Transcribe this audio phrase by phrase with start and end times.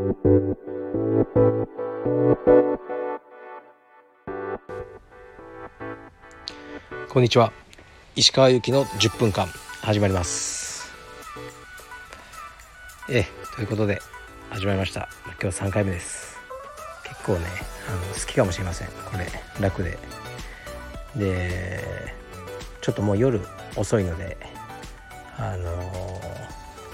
[0.00, 0.06] こ
[7.20, 7.52] んにちは。
[8.16, 9.46] 石川由紀の10分間
[9.82, 10.90] 始まります。
[13.10, 14.00] えということで
[14.48, 15.10] 始まりました。
[15.38, 16.38] 今日3回目です。
[17.04, 17.40] 結構ね
[17.86, 18.88] あの好きかもしれません。
[18.88, 19.26] これ
[19.60, 19.98] 楽で。
[21.14, 21.84] で
[22.80, 23.42] ちょっともう夜
[23.76, 24.38] 遅いので
[25.36, 25.70] あの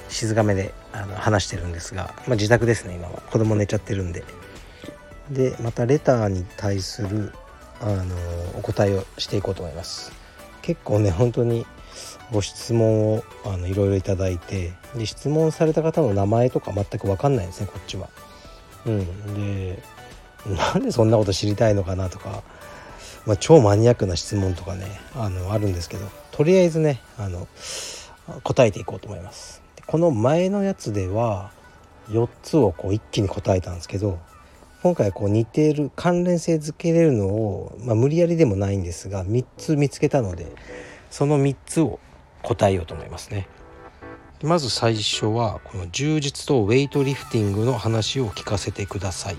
[0.09, 4.25] 静かめであの話してるんですが、まあ、自宅ですね今は子供寝ちゃってるんで
[5.31, 7.33] でまたレターに対する
[7.81, 8.05] あの
[8.55, 10.13] お答えをしていこうと思います
[10.63, 11.67] 結構ね本当に
[12.33, 18.09] ご質問をあのいろいろいただいてで質問された方の名前とか全く分かんないですねこっちは。
[18.85, 19.83] うん、で
[20.47, 22.43] なんでそんなこと知りたいのかなとか、
[23.27, 27.49] まあ、超マニアックな質問とかねあのあるんですけどとりあえずねあの
[28.43, 29.66] 答えていこうと思います。
[29.87, 31.53] この前のやつでは
[32.09, 34.19] 4つをこう一気に答えたんですけど
[34.83, 40.47] 今回こう似ている関連性づけれるのを、まあ、無理やりでもないんですが3つ見つけたので
[41.11, 42.01] その3つを
[42.43, 43.49] 答えようと思いますね。
[44.43, 49.35] まず最初はこの充実とウェイトリフティングの話を聞かせてください。
[49.35, 49.39] っ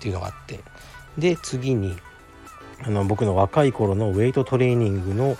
[0.00, 0.60] ていうのがあって。
[1.18, 1.96] で次に
[2.82, 5.36] あの僕の若い頃のウェイトトレーニングの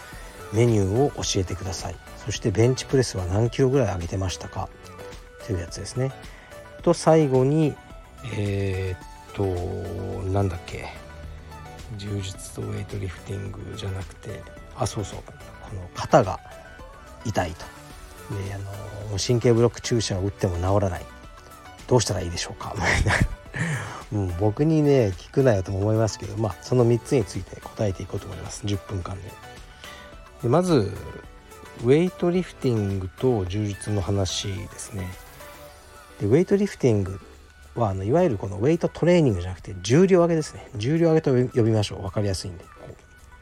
[0.52, 1.96] メニューを教えてください。
[2.26, 4.68] そしてベンチプレスは何キロぐらい上げてましたか？
[5.46, 6.12] というやつですね。
[6.82, 7.74] と最後に
[8.34, 10.86] えー、っとなんだっけ？
[11.98, 14.42] 充実とウェイトリフティングじゃなくて
[14.76, 15.20] あそうそう。
[15.22, 15.32] こ
[15.74, 16.40] の肩が
[17.24, 17.64] 痛いと。
[18.34, 21.04] であの神経ブロック注射を打っても治らない。
[21.86, 22.72] どうしたらいいでしょうか？
[22.74, 28.66] みたいなう、僕にね聞くなよと思いますけどまあその3つについて答えていこうと思います。
[28.66, 29.30] 10分間で。
[30.42, 30.92] でまず
[31.84, 35.08] ウェイトリフティングと充実の話ですね。
[36.20, 37.20] でウェイトリフティング
[37.74, 40.68] はあのいわゆるこのウェイトトレーニングじゃなくて重量上げですね。
[40.76, 42.02] 重量上げと呼びましょう。
[42.02, 42.64] 分かりやすいんで。
[42.64, 42.94] こう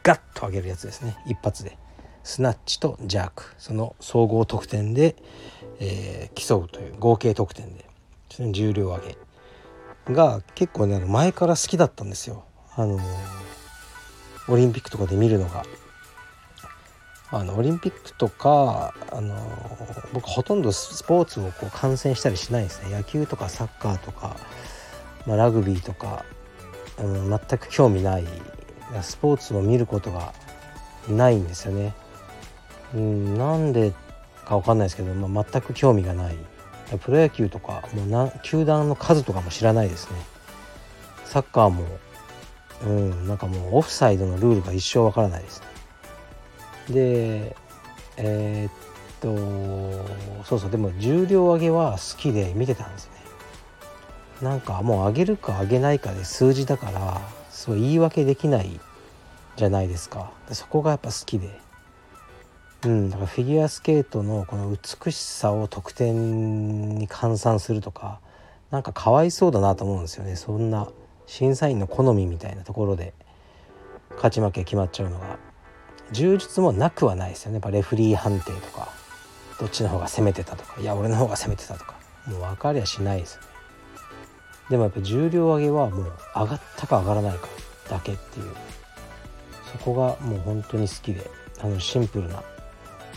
[0.03, 1.17] ガッと上げるやつですね。
[1.25, 1.77] 一発で。
[2.23, 3.43] スナッチとジャーク。
[3.57, 5.15] その総合得点で、
[5.79, 7.85] えー、競うという合計得点で。
[8.51, 9.17] 重量上げ。
[10.13, 12.43] が結構ね前から好きだったんですよ。
[12.75, 12.99] あの
[14.47, 15.63] オリンピックとかで見るのが。
[17.35, 19.35] あのオリンピックとかあの
[20.13, 22.95] 僕ほとんどスポーツをこう観戦したりしないですね。
[22.95, 24.37] 野球とかサッカーとか、
[25.27, 26.23] まあ、ラグビーとか、
[26.97, 28.23] うん、全く興味ない。
[29.01, 30.33] スポーツを見ることが
[31.09, 31.93] ないんですよね。
[32.93, 33.91] うん、なんで
[34.45, 36.37] か分かんないですけど、まあ、全く興味がない。
[37.01, 40.15] プロ野球とかもうな球団の数とかも知らないですね。
[41.25, 41.85] サッカーも
[42.85, 45.74] うんなんかもうオフサイドのルールが一生わからないですね。
[46.89, 47.55] で
[48.17, 48.73] えー、っ
[49.19, 53.15] とそうそうでも重量上げは好きで見てたんですね。
[54.41, 58.79] なんかもう上げるか上げないかで数字だからすごい言い訳できない
[59.55, 60.31] じゃないですか。
[60.47, 61.59] でそこがやっぱ好きで。
[62.85, 68.19] うんだからフィギュアスケートのこの美しさを得点に換算するとか
[68.69, 70.35] なんかかわいそうだなと思うんですよね。
[70.35, 70.87] そんな
[71.25, 73.13] 審査員の好みみたいなところで
[74.17, 75.39] 勝ち負け決まっちゃうのが。
[76.11, 77.55] 充実もなくはないですよね。
[77.55, 78.89] やっぱレフリー判定とか
[79.59, 80.79] どっちの方が攻めてたとか。
[80.79, 81.95] いや俺の方が攻めてたとか。
[82.27, 83.47] もう分かりゃしないですよね。
[84.69, 87.47] でもやっぱ重量上げはもう上がったか上がらないか
[87.89, 88.51] だけっていう。
[89.71, 91.29] そこがもう本当に好きで
[91.61, 92.41] あのシンプルな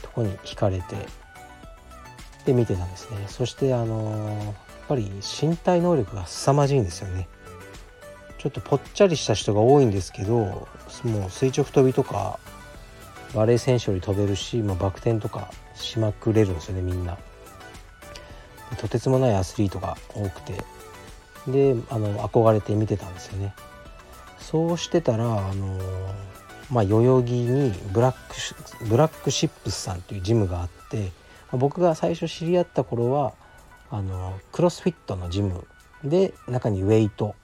[0.03, 1.07] とこに惹かれて
[2.45, 3.25] で見てたんですね。
[3.29, 4.55] そしてあのやっ
[4.89, 5.11] ぱり
[5.41, 7.29] 身体能力が凄まじいんですよね。
[8.39, 10.69] ちょっとぽっちゃりした人が多いんですけど
[11.05, 12.39] もう垂直跳びとか
[13.35, 17.19] バレー選手より飛べるし、まあ、バク転とかしまくれるんですよねみんな。
[18.77, 20.53] とてつもないアスリートが多くて
[21.47, 23.55] であの憧れて見てたんですよね。
[24.39, 25.79] そうしてたらあの
[26.71, 28.17] まあ、代々木にブラッ
[28.79, 31.13] クブラックシップスさんというジムがあって、
[31.53, 33.33] 僕が最初知り合った頃は
[33.91, 35.67] あのクロスフィットのジム
[36.05, 37.35] で中にウェイト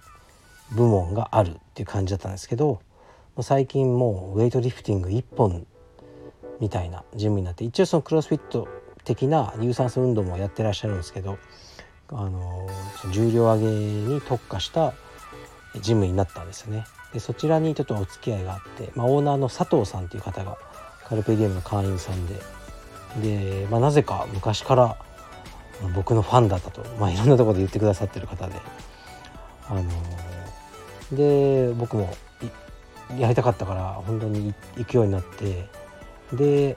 [0.72, 2.80] 部門があるっていう感じだったんですけど
[3.40, 5.66] 最近もうウェイトリフティング1本
[6.64, 8.68] みたいなジムになって一応そのクロスフィット
[9.04, 11.36] 的な有酸素運動もやってらっしゃるんですけど
[12.08, 12.66] あの
[13.12, 14.94] 重量上げに特化した
[15.82, 16.86] ジムになったんですよね。
[17.12, 20.56] でそちらにちょっとお付き合いがあって、まあ、オーナーの佐藤さんという方が
[21.06, 22.40] カルペディエムの会員さんで
[23.20, 24.96] で、まあ、なぜか昔から
[25.94, 28.54] 僕のファンだったと、まあ、いろんなところで言ってくださってる方で
[29.68, 29.82] あの
[31.12, 32.16] で僕も
[33.18, 35.68] やりたかったから本当に行くようになって
[36.32, 36.76] で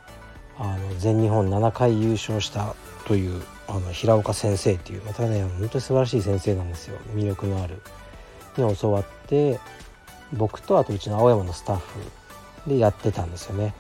[0.59, 6.97] あの全日本7回優勝したというあの平岡先生っていうまたね本当に素晴らしい先生なんですよ。
[7.13, 7.81] 魅力のある。
[8.57, 9.59] に教わって
[10.33, 13.73] 僕とあとうちの青山のスタッフでやってたんですよね。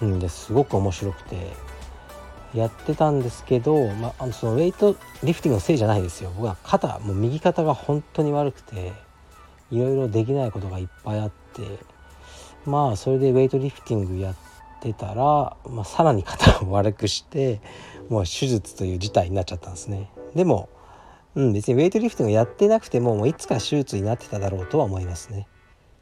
[0.00, 1.52] うん、ですごく面白くて
[2.54, 6.32] やってたんですけど、まあ、のそのウェイトリフティングのせいじゃないですよ。
[6.34, 8.92] 僕は肩もう右肩が本当に悪くて
[9.70, 11.62] いろいろできないことがいっぱいあって
[12.64, 14.51] まあそれでウェイトリフティングやって
[14.90, 17.60] ってたら、まあ、さらに肩を悪くして
[18.08, 20.10] もう手術という事態になっちゃったんですね。
[20.34, 20.68] でも、
[21.36, 25.46] うん、別にウェイトリフティングやってなくてももういつか手術になってただろうとは思いますね。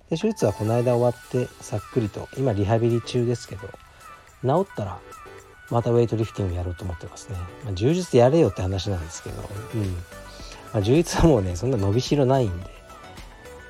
[0.09, 3.69] で手術はこの間終わってさっくりと今リハビリ中ですけど
[4.43, 4.99] 治ったら
[5.71, 9.83] またウェイトリフティングやろうと思ってますね、まあ、充実やれよって話なんですけど、うん。
[10.73, 12.67] まあ、充実はもうねそんな伸びしろないんで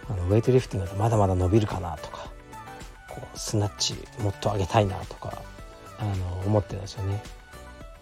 [0.08, 2.29] あのウェイトリフティングだとまだまだ伸びるかなとか
[3.10, 5.42] こうスナッチもっと上げたいなとか
[5.98, 7.22] あの思ってるんですよね。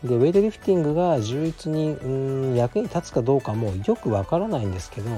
[0.04, 2.08] でウェイトリフティングが充実にう
[2.52, 5.10] ん役に立つかどうかもよくわからないんですけど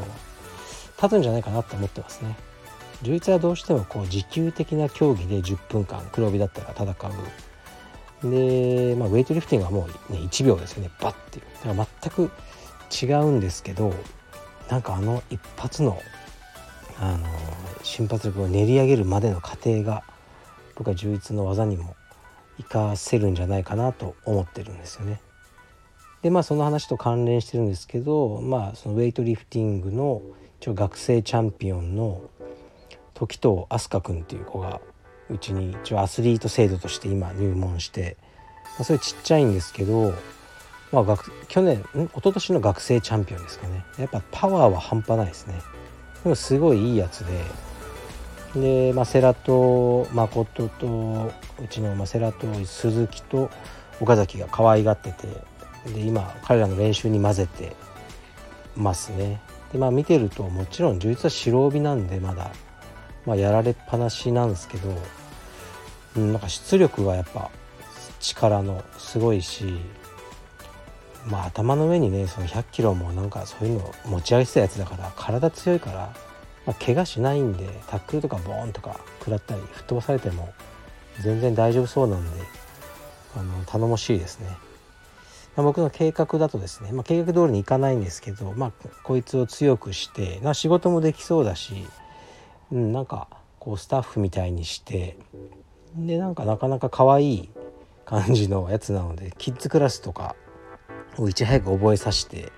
[1.02, 2.34] 立つんじゃないかなって思ってますね。
[3.02, 7.08] 充実はどうしてもこう持久的な競技で10分間黒帯だったら戦
[8.22, 12.30] うで、まあ、ウェイトリフティングはもう、ね、1秒ですよねバッていうだから全く
[12.90, 13.94] 違うんですけど
[14.68, 15.98] なんかあの一発の
[16.98, 17.26] あの
[17.90, 20.04] 瞬発力を練り上げるまでの過程が
[20.76, 21.94] 僕は充実の技にも
[22.56, 25.20] 活かせるんじゃないかなと思ってるんですよね。
[26.22, 30.22] でまあその話と関連してるんですけどまあそのウェイトリフティングの
[30.60, 32.22] 一応学生チャンピオンの
[33.14, 34.80] 時藤飛鳥君っていう子が
[35.30, 38.16] うちに一応アスリート制度として今入門して、
[38.64, 40.12] まあ、それちっちゃいんですけど、
[40.92, 42.04] まあ学、去年ん？
[42.04, 43.84] 一昨年の学生チャンピオンですかね。
[43.98, 45.54] やっぱパワーは半端ないですね。
[46.24, 47.32] でもすごいいいやつで
[48.54, 51.32] で、まあ、世良と誠と
[51.62, 53.50] うちの、世良と鈴木と
[54.00, 55.28] 岡崎が可愛がってて
[55.92, 57.74] で今彼らの練習に混ぜて
[58.76, 59.40] ますね。
[59.72, 62.50] でまあ見てるともちろん充実は白帯なんでまだ、
[63.24, 64.94] まあ、やられっぱなしなんですけど、
[66.16, 67.50] うん、なんか出力がやっぱ
[68.18, 69.78] 力のすごいし
[71.26, 76.12] まあ頭の上にねその100キロもなんかそういうの持ち上げてたやつだから体強いから、
[76.70, 80.54] まあ、怪我しないんでタックルとかボーンとか食らったり吹っ飛ばされても
[81.20, 82.42] 全然大丈夫そうなんで
[83.36, 84.46] あの頼もしいですね。
[85.56, 88.72] 僕の計画だとですね、まあ、計画通りにいかないんですけど、まあ、
[89.02, 91.86] こいつを強くして仕事もできそうだし、
[92.70, 93.26] うん、なんか
[93.58, 95.18] こうスタッフみたいにして
[95.96, 97.48] でなんかなかなか可愛い
[98.06, 100.36] 感じのやつなのでキッズクラスとか
[101.18, 102.52] をいち早く覚えさせて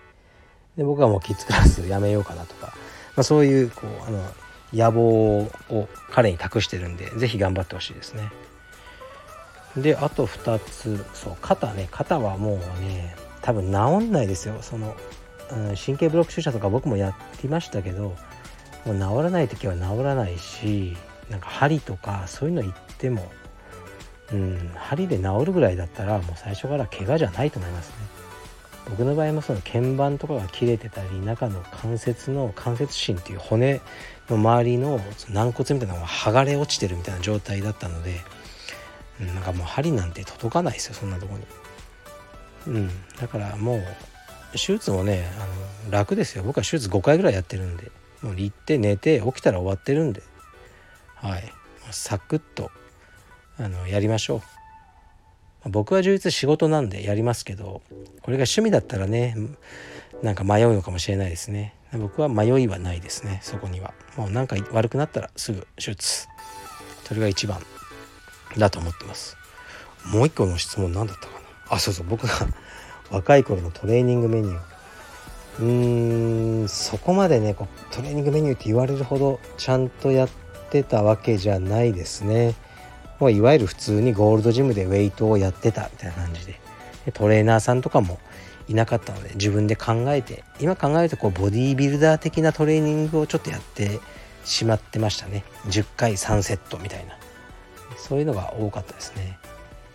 [0.77, 2.75] で僕はもうキッズクラスやめようかなとか、
[3.21, 4.25] あ、そういうこうあの
[4.73, 8.31] 野望を彼に託してるんで是非頑張ってほしいですね。
[9.77, 14.97] であと2つそう肩ね肩はもうね多分治んないですよその、
[15.51, 18.15] うん、神経ブロック注射とか僕もやってましたけど
[18.85, 20.97] もう治らない時は治らないし
[21.31, 23.33] なんか針とかそういうの言っても、
[24.33, 28.22] うん、針で治るぐらいだったらもう最初から怪我じゃないと思いますね。
[28.91, 33.81] 僕の場合もその鍵盤とかが切れてたり中の関節の関節芯っていう骨
[34.29, 35.01] の周りの
[35.31, 38.21] 軟骨みたいなのが剥がれ落ちてるみたいな状態だったので、
[39.21, 41.45] なんかもう針なんて届かないですよそんなとこに。
[42.67, 42.91] うん、
[43.21, 43.83] だからもう
[44.53, 46.45] 手術もねあの楽ですよ。
[46.45, 47.91] 僕は手術5回ぐらいやってるんで。
[48.23, 50.23] もう行って寝て起きたら終わってるんで。
[51.17, 51.53] はい。
[51.91, 52.71] サクッと
[53.59, 54.43] あのやりましょう。
[55.69, 57.83] 僕は充実仕事なんでやりますけど
[58.23, 59.37] これが趣味だったらね
[60.23, 61.75] なんか迷うのかもしれないですね。
[61.99, 63.93] 僕は迷いはないですねそこには。
[64.17, 66.29] もうなんか悪くなったらすぐ手術。
[67.05, 67.61] それが一番
[68.57, 69.37] だと思ってます。
[70.07, 71.41] もう一個の質問何だったかな。
[71.71, 72.07] あそうそう。
[72.07, 72.33] 僕が
[73.11, 74.61] 若い頃のトレーニングメニュー。
[75.61, 80.29] うーんそこまでねこうトレーニングメニューって言われるほどちゃんとやっ
[80.71, 82.55] てたわけじゃないですね。
[83.23, 86.59] もういわゆる普通にゴールドジムでウェイトをやってたみたいな感じで。
[87.07, 88.19] でトレーナーさんとかも
[88.67, 94.01] いなかったので自分で考えて今考えるとこうボディービルダー的なトレーニングをちょっとやって
[94.45, 95.45] しまってましたね。
[95.67, 97.17] 10回3セットみたいな。
[97.97, 99.39] そういうのが多かったですね。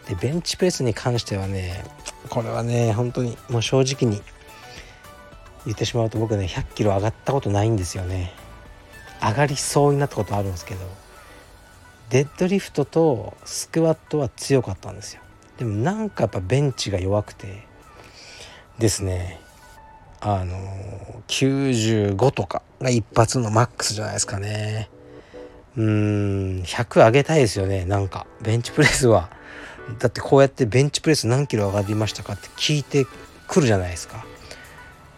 [0.07, 1.83] でベンチプレスに関してはね
[2.29, 4.21] これはね本当にもう正直に
[5.65, 8.31] 言ってしまうと僕ね100キロ上がったことないんですよね。
[9.21, 11.06] 上がりそうになったことあるんですけど。
[12.09, 15.21] デッドリフトとスクワットは強かったんですよ。
[15.57, 17.67] でもなんかやっぱベンチが弱くて
[18.77, 19.41] ですね
[20.21, 20.55] あの
[21.27, 24.89] 95とかが一発のマックスじゃないですかね。
[25.75, 28.25] うーん100上げたいですよねなんか。
[28.41, 29.29] ベンチプレスは。
[29.99, 33.05] だってこうやってベンチプレス何キロ上がりましたかって聞いて
[33.47, 34.25] 来るじゃないですか。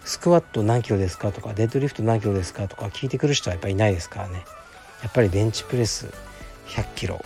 [0.05, 4.43] スクワット何キロですかとかデッドリフト何キロですかとか聞いてくる人はやっぱりいないですからね。
[5.03, 6.11] やっぱりベンチプレス
[6.69, 7.23] 100キロ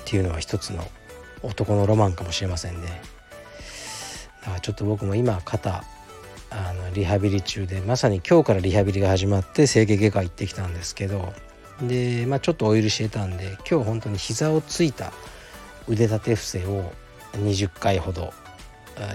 [0.00, 0.84] っていうのは一つの
[1.42, 3.02] 男のロマンかもしれませんね。
[4.42, 5.84] だからちょっと僕も今肩
[6.50, 11.32] あのリハビリ中でまさに今日からリハビリが始まって整形外科行ってきたんですけど
[11.80, 15.12] で、まあ、ちょっとオイルしてたんで今日本当に膝をついた
[15.88, 16.92] 腕立て伏せを
[17.32, 18.34] 20回ほど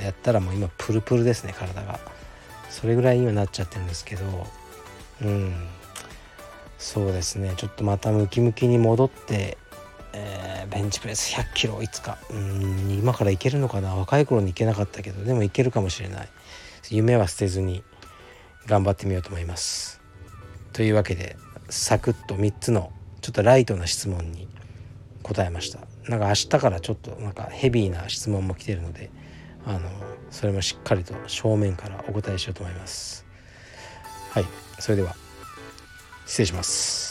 [0.02, 2.00] やったらもう今プルプルですね体が。
[2.70, 4.48] それぐらいにはなっちゃってるんですけど
[5.22, 5.54] うん。
[6.78, 7.54] そうですね。
[7.58, 9.58] ちょっとまたムキムキに戻って、
[10.14, 12.18] えー、ベンチプレス100キロいつか。
[12.32, 13.96] うん今からいけるのかな。
[13.96, 16.30] 若い頃に行けなかったけどでもいけるかもしれない。
[16.90, 17.84] 夢は捨てずに
[18.68, 20.02] 頑張ってみようと思います。
[20.74, 21.36] というわけで
[21.70, 22.92] サクッと3つの
[23.22, 24.48] ちょっとライトな質問に
[25.24, 25.80] 答えました。
[26.08, 29.10] なんか明日からちょっとなんかヘビーな質問も来てるので
[29.66, 29.90] あの
[30.30, 33.26] それもしっかりと正面からお答えしようと思います。
[34.32, 34.46] はい。
[34.80, 35.27] それでは。
[36.28, 37.08] 失礼します。